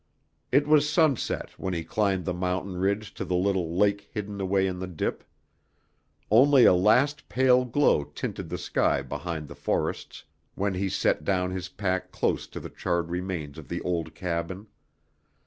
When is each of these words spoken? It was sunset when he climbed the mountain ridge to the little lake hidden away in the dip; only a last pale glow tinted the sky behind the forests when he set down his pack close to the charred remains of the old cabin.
It 0.51 0.65
was 0.67 0.89
sunset 0.89 1.51
when 1.59 1.75
he 1.75 1.83
climbed 1.83 2.25
the 2.25 2.33
mountain 2.33 2.75
ridge 2.77 3.13
to 3.13 3.23
the 3.23 3.35
little 3.35 3.77
lake 3.77 4.09
hidden 4.11 4.41
away 4.41 4.65
in 4.65 4.79
the 4.79 4.87
dip; 4.87 5.23
only 6.31 6.65
a 6.65 6.73
last 6.73 7.29
pale 7.29 7.65
glow 7.65 8.05
tinted 8.05 8.49
the 8.49 8.57
sky 8.57 9.03
behind 9.03 9.47
the 9.47 9.53
forests 9.53 10.23
when 10.55 10.73
he 10.73 10.89
set 10.89 11.23
down 11.23 11.51
his 11.51 11.69
pack 11.69 12.11
close 12.11 12.47
to 12.47 12.59
the 12.59 12.71
charred 12.71 13.11
remains 13.11 13.59
of 13.59 13.67
the 13.67 13.81
old 13.83 14.15
cabin. 14.15 14.65